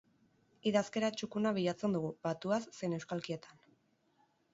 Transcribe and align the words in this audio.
Idazkera 0.69 1.09
txukuna 1.19 1.51
bilatzen 1.57 1.93
dugu, 1.97 2.09
batuaz 2.29 2.59
zein 2.79 2.97
euskalkietan. 2.99 3.61